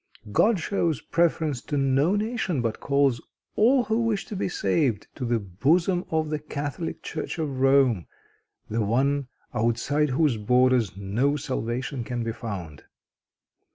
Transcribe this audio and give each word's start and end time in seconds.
God 0.31 0.59
shows 0.59 0.99
preference 0.99 1.61
to 1.61 1.77
no 1.77 2.15
nation, 2.15 2.63
but 2.63 2.79
calls 2.79 3.21
all 3.55 3.83
who 3.83 3.99
wish 4.01 4.25
to 4.25 4.35
be 4.35 4.49
saved 4.49 5.05
to 5.13 5.25
the 5.25 5.37
bosom 5.37 6.05
of 6.09 6.31
the 6.31 6.39
Catholic 6.39 7.03
Church 7.03 7.37
of 7.37 7.59
Rome, 7.59 8.07
the 8.67 8.81
one 8.81 9.27
outside 9.53 10.09
whose 10.09 10.37
borders 10.37 10.97
no 10.97 11.35
salvation 11.35 12.03
can 12.03 12.23
be 12.23 12.31
found." 12.31 12.85